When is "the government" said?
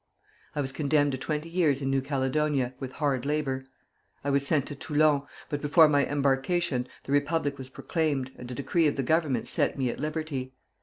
8.95-9.47